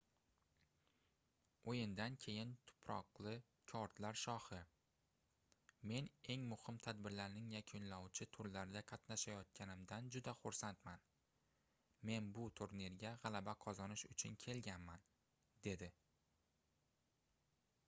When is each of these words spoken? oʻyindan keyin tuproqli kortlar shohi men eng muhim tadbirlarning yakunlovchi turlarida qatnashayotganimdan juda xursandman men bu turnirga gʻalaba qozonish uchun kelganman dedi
oʻyindan 1.71 2.15
keyin 2.23 2.53
tuproqli 2.69 3.33
kortlar 3.71 4.17
shohi 4.21 4.57
men 5.91 6.07
eng 6.35 6.47
muhim 6.53 6.79
tadbirlarning 6.87 7.51
yakunlovchi 7.55 8.25
turlarida 8.37 8.83
qatnashayotganimdan 8.93 10.09
juda 10.17 10.35
xursandman 10.39 11.03
men 12.11 12.31
bu 12.39 12.47
turnirga 12.61 13.11
gʻalaba 13.27 13.55
qozonish 13.67 14.07
uchun 14.15 14.39
kelganman 14.47 15.05
dedi 15.69 15.91